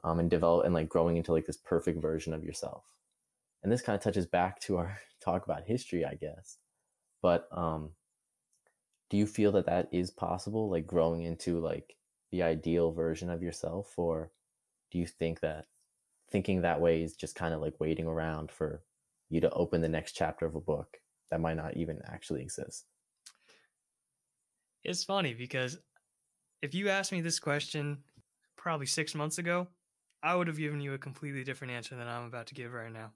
[0.05, 2.83] um, and develop and like growing into like this perfect version of yourself.
[3.63, 6.57] And this kind of touches back to our talk about history, I guess.
[7.21, 7.91] But um,
[9.09, 11.95] do you feel that that is possible, like growing into like
[12.31, 14.31] the ideal version of yourself, or
[14.91, 15.65] do you think that
[16.29, 18.83] thinking that way is just kind of like waiting around for
[19.29, 20.97] you to open the next chapter of a book
[21.31, 22.85] that might not even actually exist?
[24.83, 25.79] It's funny because
[26.61, 28.03] if you asked me this question
[28.55, 29.67] probably six months ago,
[30.21, 32.91] I would have given you a completely different answer than I'm about to give right
[32.91, 33.11] now.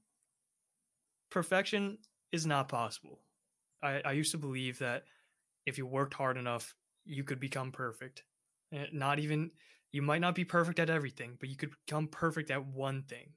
[1.32, 1.98] Perfection
[2.32, 3.20] is not possible.
[3.82, 5.04] I, I used to believe that
[5.66, 8.24] if you worked hard enough, you could become perfect.
[8.74, 9.52] Eh, not even,
[9.92, 13.34] you might not be perfect at everything, but you could become perfect at one thing.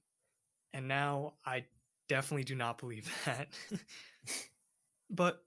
[0.75, 1.65] And now I
[2.09, 3.49] definitely do not believe that.
[5.11, 5.43] but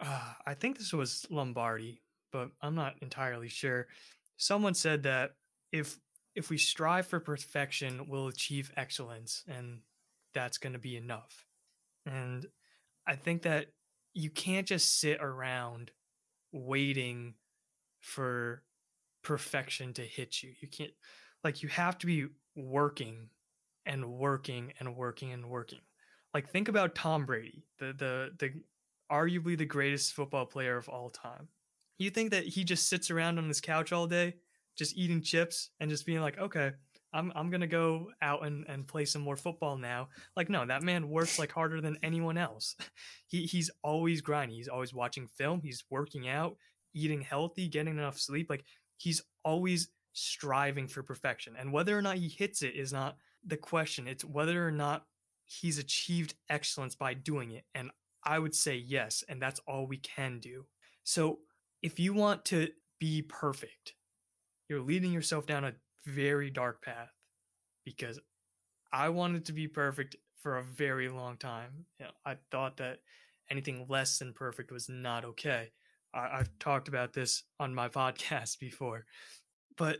[0.00, 2.02] uh, I think this was Lombardi,
[2.32, 3.88] but I'm not entirely sure.
[4.36, 5.32] Someone said that
[5.72, 5.98] if
[6.34, 9.80] if we strive for perfection, we'll achieve excellence, and
[10.34, 11.44] that's going to be enough.
[12.06, 12.46] And
[13.06, 13.66] I think that
[14.14, 15.90] you can't just sit around
[16.52, 17.34] waiting
[18.00, 18.62] for
[19.22, 20.52] perfection to hit you.
[20.60, 20.92] You can't,
[21.42, 23.30] like, you have to be working
[23.88, 25.80] and working and working and working.
[26.32, 28.52] Like, think about Tom Brady, the, the, the,
[29.10, 31.48] arguably the greatest football player of all time.
[31.98, 34.34] You think that he just sits around on his couch all day
[34.78, 36.70] just eating chips and just being like, okay,
[37.12, 40.08] I'm I'm gonna go out and, and play some more football now.
[40.36, 42.76] Like, no, that man works like harder than anyone else.
[43.30, 44.56] He he's always grinding.
[44.56, 45.60] He's always watching film.
[45.62, 46.56] He's working out,
[46.94, 48.48] eating healthy, getting enough sleep.
[48.48, 48.64] Like
[48.96, 51.54] he's always striving for perfection.
[51.58, 54.08] And whether or not he hits it is not the question.
[54.08, 55.06] It's whether or not
[55.44, 57.64] he's achieved excellence by doing it.
[57.74, 57.90] And
[58.24, 60.66] I would say yes, and that's all we can do.
[61.04, 61.38] So
[61.82, 63.94] if you want to be perfect,
[64.68, 65.72] you're leading yourself down a
[66.06, 67.10] very dark path
[67.84, 68.20] because
[68.92, 71.86] I wanted to be perfect for a very long time.
[71.98, 72.98] You know, I thought that
[73.50, 75.70] anything less than perfect was not okay.
[76.14, 79.04] I, have talked about this on my podcast before.
[79.76, 79.98] But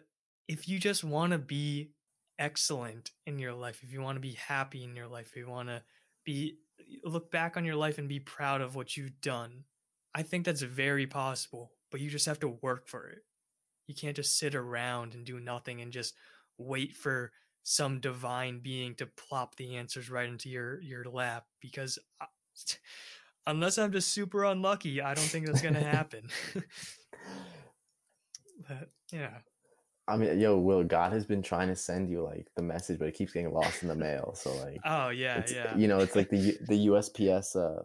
[0.48, 1.90] if you just want to be
[2.38, 5.48] excellent in your life, if you want to be happy in your life, if you
[5.48, 5.82] want to
[6.24, 6.56] be
[7.04, 9.64] look back on your life and be proud of what you've done,
[10.14, 13.24] I think that's very possible, but you just have to work for it.
[13.86, 16.14] You can't just sit around and do nothing and just
[16.58, 21.98] wait for some divine being to plop the answers right into your your lap because
[22.20, 22.28] I, uh,
[23.46, 26.28] unless I'm just super unlucky, I don't think that's gonna happen.
[28.68, 29.38] but yeah.
[30.08, 33.08] I mean, yo, Will, God has been trying to send you like the message, but
[33.08, 34.32] it keeps getting lost in the mail.
[34.34, 35.76] So like, oh yeah, yeah.
[35.76, 37.82] You know, it's like the the USPS uh,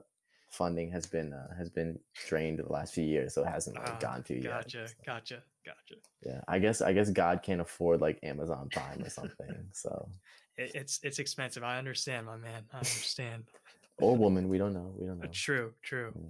[0.50, 3.90] funding has been uh, has been drained the last few years, so it hasn't like,
[3.90, 4.52] oh, gone to gotcha, yet.
[4.52, 5.96] Gotcha, gotcha, gotcha.
[6.26, 9.68] Yeah, I guess I guess God can't afford like Amazon Prime or something.
[9.74, 10.08] So
[10.58, 11.64] it, it's it's expensive.
[11.64, 12.64] I understand, my man.
[12.72, 13.44] I understand.
[14.00, 14.94] or woman, we don't know.
[14.98, 15.28] We don't know.
[15.32, 16.14] True, true.
[16.16, 16.30] Yeah.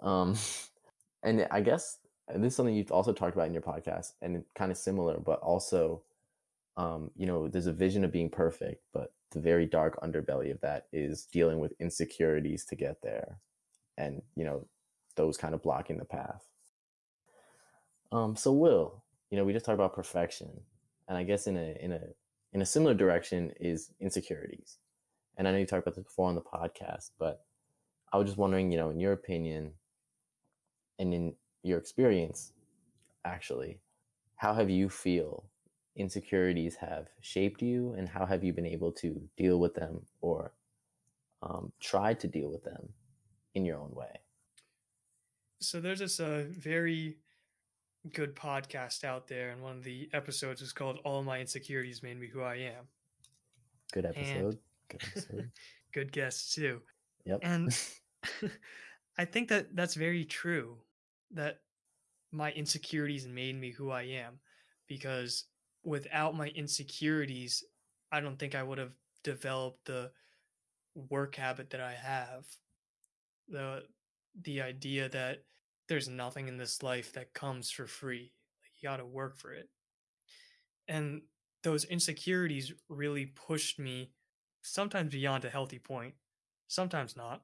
[0.00, 0.34] Um,
[1.22, 1.98] and I guess
[2.36, 5.40] this is something you've also talked about in your podcast, and kind of similar, but
[5.40, 6.02] also,
[6.76, 10.60] um, you know, there's a vision of being perfect, but the very dark underbelly of
[10.60, 13.38] that is dealing with insecurities to get there,
[13.96, 14.66] and you know,
[15.16, 16.46] those kind of blocking the path.
[18.12, 20.48] Um, so Will, you know, we just talked about perfection,
[21.08, 22.00] and I guess in a in a
[22.52, 24.78] in a similar direction is insecurities.
[25.36, 27.44] And I know you talked about this before on the podcast, but
[28.12, 29.72] I was just wondering, you know, in your opinion
[30.98, 32.52] and in your experience,
[33.24, 33.78] actually,
[34.36, 35.44] how have you feel
[35.96, 40.52] insecurities have shaped you and how have you been able to deal with them or
[41.42, 42.88] um, try to deal with them
[43.54, 44.20] in your own way?
[45.60, 47.18] So there's this uh, very
[48.12, 52.18] good podcast out there, and one of the episodes is called "All My Insecurities Made
[52.18, 52.88] Me Who I Am."
[53.92, 54.36] Good episode.
[54.36, 55.50] And good episode.
[55.92, 56.80] good guest too.
[57.26, 57.40] Yep.
[57.42, 57.78] And
[59.18, 60.78] I think that that's very true.
[61.32, 61.60] That
[62.32, 64.40] my insecurities made me who I am,
[64.88, 65.44] because
[65.84, 67.64] without my insecurities,
[68.12, 70.10] I don't think I would have developed the
[70.94, 72.46] work habit that I have.
[73.48, 73.84] The
[74.42, 75.44] the idea that
[75.88, 78.32] there's nothing in this life that comes for free.
[78.62, 79.68] Like you got to work for it.
[80.88, 81.22] And
[81.62, 84.12] those insecurities really pushed me
[84.62, 86.14] sometimes beyond a healthy point,
[86.68, 87.42] sometimes not.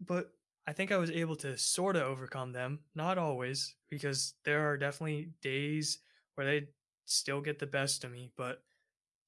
[0.00, 0.30] But
[0.68, 4.76] I think I was able to sort of overcome them, not always, because there are
[4.76, 6.00] definitely days
[6.34, 6.66] where they
[7.06, 8.62] still get the best of me, but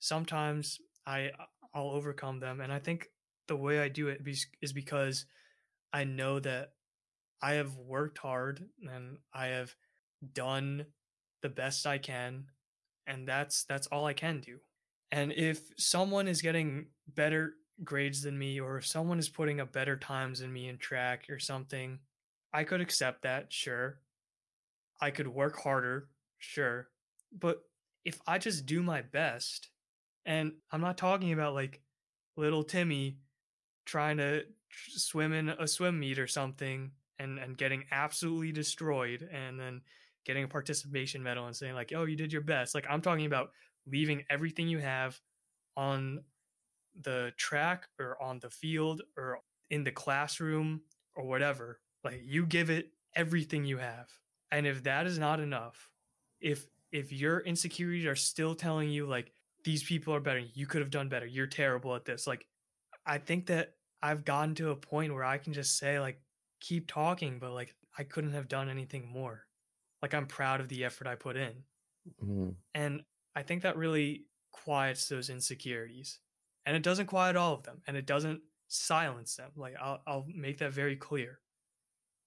[0.00, 3.09] sometimes I uh, I'll overcome them and I think
[3.48, 4.20] the way I do it
[4.61, 5.24] is because
[5.94, 6.72] I know that
[7.40, 9.74] I have worked hard and I have
[10.35, 10.85] done
[11.40, 12.48] the best I can
[13.07, 14.59] and that's that's all I can do.
[15.11, 19.73] And if someone is getting better grades than me or if someone is putting up
[19.73, 21.99] better times than me in track or something,
[22.53, 23.99] I could accept that, sure.
[25.01, 26.88] I could work harder, sure.
[27.37, 27.62] But
[28.05, 29.69] if I just do my best,
[30.27, 31.81] and I'm not talking about like
[32.37, 33.19] little Timmy
[33.85, 39.59] trying to swim in a swim meet or something and and getting absolutely destroyed and
[39.59, 39.81] then
[40.25, 43.27] getting a participation medal and saying like oh you did your best like i'm talking
[43.27, 43.51] about
[43.87, 45.19] leaving everything you have
[45.77, 46.21] on
[47.03, 49.39] the track or on the field or
[49.71, 50.81] in the classroom
[51.17, 54.09] or whatever like you give it everything you have
[54.51, 55.91] and if that is not enough
[56.41, 59.33] if if your insecurities are still telling you like
[59.64, 62.47] these people are better you could have done better you're terrible at this like
[63.07, 66.20] i think that i've gotten to a point where i can just say like
[66.61, 69.47] keep talking, but like I couldn't have done anything more.
[70.03, 71.53] Like I'm proud of the effort I put in.
[72.22, 72.51] Mm-hmm.
[72.74, 73.03] And
[73.35, 76.18] I think that really quiets those insecurities.
[76.67, 79.51] And it doesn't quiet all of them and it doesn't silence them.
[79.57, 81.41] Like I'll I'll make that very clear.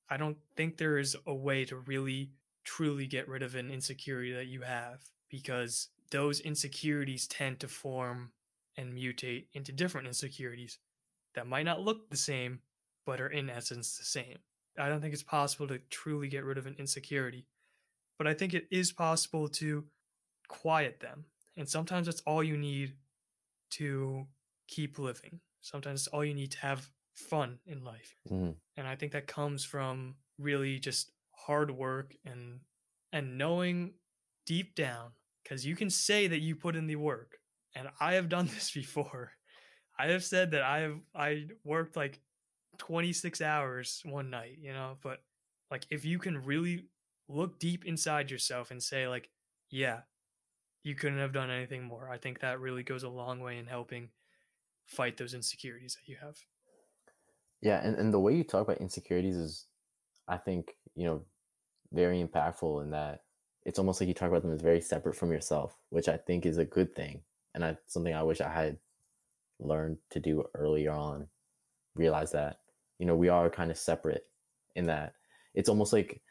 [0.10, 2.32] I don't think there is a way to really
[2.64, 8.32] truly get rid of an insecurity that you have because those insecurities tend to form
[8.78, 10.80] and mutate into different insecurities
[11.36, 12.60] that might not look the same,
[13.06, 14.38] but are in essence the same.
[14.78, 17.46] I don't think it's possible to truly get rid of an insecurity,
[18.18, 19.86] but I think it is possible to
[20.48, 21.26] quiet them.
[21.58, 22.94] And sometimes that's all you need
[23.78, 24.26] to
[24.68, 25.40] keep living.
[25.62, 28.16] Sometimes all you need to have fun in life.
[28.30, 28.52] Mm-hmm.
[28.78, 32.62] And I think that comes from really just hard work and
[33.12, 33.94] and knowing
[34.46, 35.12] deep down
[35.46, 37.38] cuz you can say that you put in the work.
[37.76, 39.34] And I have done this before.
[39.98, 42.20] I have said that I have I worked like
[42.80, 45.24] 26 hours one night, you know, but
[45.70, 46.88] like if you can really
[47.28, 49.30] look deep inside yourself and say like,
[49.70, 50.02] yeah,
[50.84, 52.10] you couldn't have done anything more.
[52.10, 54.10] I think that really goes a long way in helping
[54.86, 56.38] fight those insecurities that you have.
[57.62, 59.68] Yeah, and, and the way you talk about insecurities is
[60.28, 61.26] I think, you know,
[61.92, 63.24] very impactful in that
[63.66, 66.46] it's almost like you talk about them as very separate from yourself, which I think
[66.46, 67.24] is a good thing.
[67.56, 68.78] And I something I wish I had
[69.60, 71.30] learned to do earlier on.
[71.96, 72.60] Realize that,
[73.00, 74.26] you know, we are kind of separate
[74.76, 75.14] in that
[75.54, 76.22] it's almost like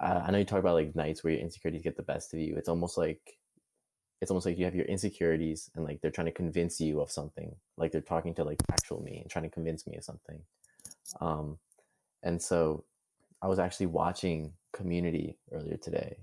[0.00, 2.40] uh, I know you talk about like nights where your insecurities get the best of
[2.40, 2.56] you.
[2.56, 3.38] It's almost like
[4.20, 7.10] it's almost like you have your insecurities and like they're trying to convince you of
[7.10, 7.54] something.
[7.76, 10.40] Like they're talking to like actual me and trying to convince me of something.
[11.20, 11.58] Um,
[12.22, 12.84] and so
[13.40, 16.18] I was actually watching Community earlier today,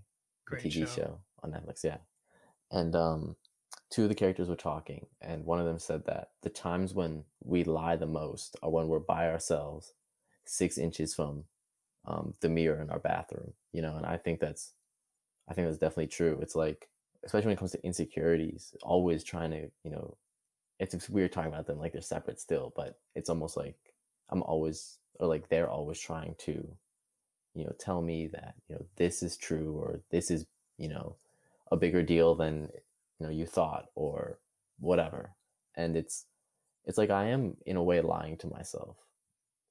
[0.46, 0.96] Great the TV show.
[0.96, 1.20] show.
[1.43, 1.84] on Netflix.
[1.84, 1.98] Yeah,
[2.72, 3.36] and um,
[3.89, 7.24] two of the characters were talking, and one of them said that the times when
[7.43, 9.93] we lie the most are when we're by ourselves,
[10.46, 11.46] six inches from
[12.06, 13.54] um, the mirror in our bathroom.
[13.72, 14.74] You know, and I think that's,
[15.50, 16.39] I think that's definitely true.
[16.41, 16.88] It's like,
[17.26, 20.16] especially when it comes to insecurities, always trying to, you know,
[20.80, 23.76] it's, it's weird talking about them like they're separate still, but it's almost like
[24.30, 26.68] I'm always, or like they're always trying to
[27.54, 30.46] you know tell me that you know this is true or this is
[30.78, 31.16] you know
[31.72, 32.70] a bigger deal than
[33.20, 34.40] you know you thought or
[34.80, 35.32] whatever.
[35.78, 36.26] And it's
[36.86, 38.98] it's like i am in a way lying to myself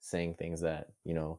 [0.01, 1.39] saying things that you know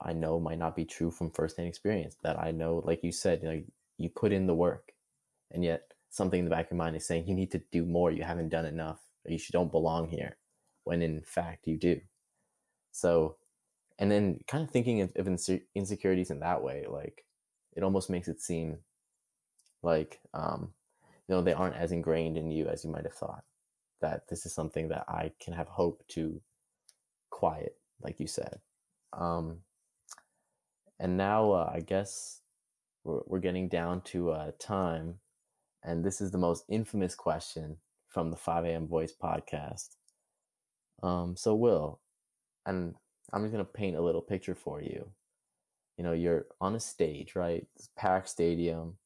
[0.00, 3.42] i know might not be true from firsthand experience that i know like you said
[3.42, 3.62] you know
[3.98, 4.91] you put in the work
[5.52, 7.84] and yet something in the back of your mind is saying you need to do
[7.86, 8.10] more.
[8.10, 10.36] You haven't done enough or you don't belong here
[10.84, 12.00] when in fact you do.
[12.90, 13.36] So
[13.98, 15.28] and then kind of thinking of, of
[15.74, 17.24] insecurities in that way like
[17.76, 18.78] it almost makes it seem
[19.82, 20.72] like um,
[21.28, 23.44] you know they aren't as ingrained in you as you might have thought
[24.00, 26.40] that this is something that i can have hope to
[27.30, 28.58] quiet like you said.
[29.12, 29.58] Um,
[30.98, 32.40] and now uh, i guess
[33.04, 35.20] we're, we're getting down to uh, time
[35.84, 37.76] and this is the most infamous question
[38.08, 39.96] from the 5 a.m voice podcast
[41.02, 42.00] um, so will
[42.66, 42.94] and
[43.32, 45.10] I'm just gonna paint a little picture for you.
[45.96, 47.66] You know, you're on a stage, right?
[47.76, 48.96] This packed stadium.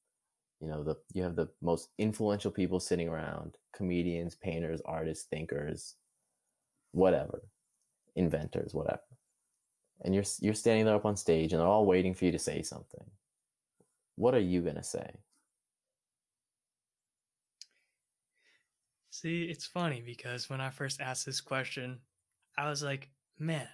[0.60, 5.96] You know, the you have the most influential people sitting around: comedians, painters, artists, thinkers,
[6.92, 7.42] whatever,
[8.16, 9.00] inventors, whatever.
[10.02, 12.38] And you're you're standing there up on stage, and they're all waiting for you to
[12.38, 13.04] say something.
[14.16, 15.10] What are you gonna say?
[19.22, 22.00] See, it's funny because when I first asked this question,
[22.58, 23.08] I was like,
[23.38, 23.66] man,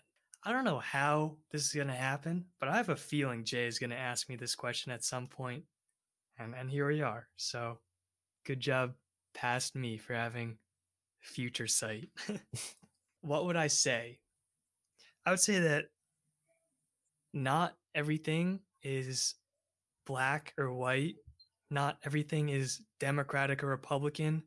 [0.44, 3.66] I don't know how this is going to happen, but I have a feeling Jay
[3.66, 5.64] is going to ask me this question at some point.
[6.38, 7.26] And, and here we are.
[7.34, 7.80] So
[8.46, 8.92] good job
[9.34, 10.58] past me for having
[11.18, 12.10] future sight.
[13.20, 14.20] what would I say?
[15.26, 15.86] I would say that
[17.34, 19.34] not everything is
[20.06, 21.16] black or white.
[21.68, 24.44] Not everything is Democratic or Republican.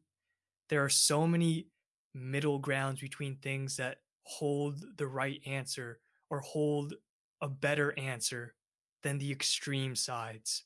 [0.70, 1.68] There are so many
[2.14, 6.00] middle grounds between things that hold the right answer
[6.30, 6.94] or hold
[7.42, 8.56] a better answer
[9.04, 10.64] than the extreme sides.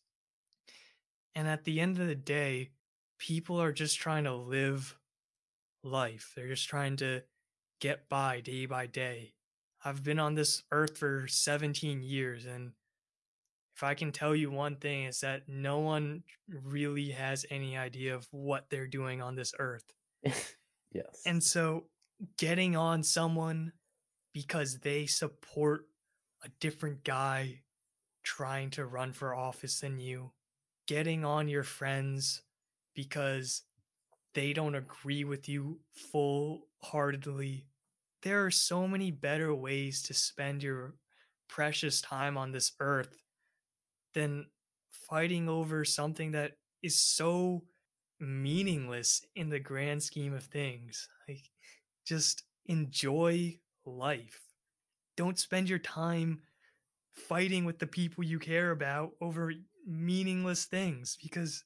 [1.35, 2.71] And at the end of the day,
[3.17, 4.95] people are just trying to live
[5.83, 6.31] life.
[6.35, 7.23] They're just trying to
[7.79, 9.33] get by day by day.
[9.83, 12.71] I've been on this earth for 17 years and
[13.79, 16.23] if I can tell you one thing is that no one
[16.65, 19.85] really has any idea of what they're doing on this earth.
[20.91, 21.21] yes.
[21.25, 21.85] And so
[22.37, 23.71] getting on someone
[24.33, 25.85] because they support
[26.43, 27.61] a different guy
[28.21, 30.31] trying to run for office than you,
[30.85, 32.41] getting on your friends
[32.93, 33.63] because
[34.33, 37.65] they don't agree with you full heartedly.
[38.23, 40.95] There are so many better ways to spend your
[41.47, 43.15] precious time on this earth
[44.19, 44.47] than
[44.91, 47.63] fighting over something that is so
[48.19, 51.07] meaningless in the grand scheme of things.
[51.27, 51.49] Like,
[52.05, 54.41] just enjoy life.
[55.15, 56.41] Don't spend your time
[57.13, 59.53] fighting with the people you care about over
[59.87, 61.63] meaningless things because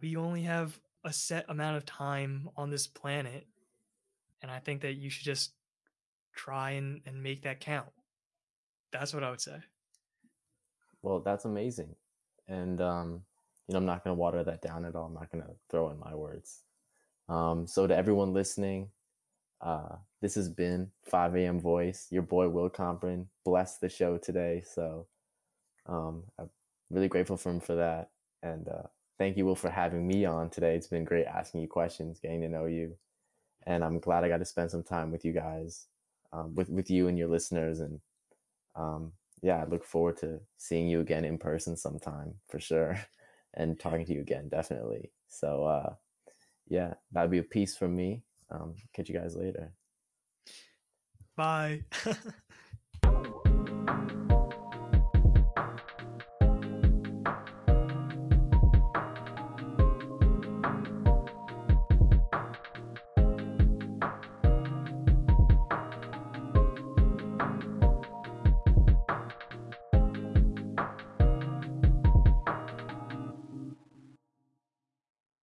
[0.00, 3.46] we only have a set amount of time on this planet.
[4.40, 5.52] And I think that you should just
[6.34, 7.88] try and, and make that count.
[8.92, 9.58] That's what I would say.
[11.06, 11.94] Well, that's amazing.
[12.48, 13.22] And, um,
[13.68, 15.06] you know, I'm not going to water that down at all.
[15.06, 16.64] I'm not going to throw in my words.
[17.28, 18.90] Um, so, to everyone listening,
[19.60, 21.60] uh, this has been 5 a.m.
[21.60, 22.08] Voice.
[22.10, 24.62] Your boy Will Comprin blessed the show today.
[24.66, 25.06] So
[25.86, 26.50] um, I'm
[26.90, 28.10] really grateful for him for that.
[28.42, 28.88] And uh,
[29.18, 30.76] thank you, Will, for having me on today.
[30.76, 32.96] It's been great asking you questions, getting to know you.
[33.66, 35.86] And I'm glad I got to spend some time with you guys,
[36.32, 37.80] um, with, with you and your listeners.
[37.80, 38.00] And
[38.76, 39.12] um,
[39.42, 42.98] yeah, I look forward to seeing you again in person sometime for sure
[43.54, 45.12] and talking to you again, definitely.
[45.28, 45.94] So uh,
[46.68, 48.22] yeah, that'd be a peace from me.
[48.50, 49.72] Um, catch you guys later.
[51.36, 51.84] Bye.